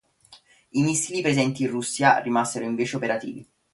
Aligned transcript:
I 0.71 0.81
missili 0.81 1.21
presenti 1.21 1.61
in 1.61 1.69
Russia 1.69 2.17
rimasero 2.17 2.65
invece 2.65 2.95
operativi. 2.95 3.47